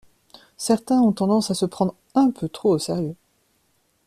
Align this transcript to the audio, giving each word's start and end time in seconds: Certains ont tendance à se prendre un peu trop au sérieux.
Certains 0.57 0.99
ont 1.03 1.11
tendance 1.11 1.51
à 1.51 1.53
se 1.53 1.67
prendre 1.67 1.93
un 2.15 2.31
peu 2.31 2.49
trop 2.49 2.71
au 2.71 2.79
sérieux. 2.79 3.15